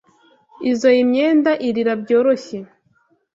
[0.69, 2.57] Izoi myenda irira byoroshye.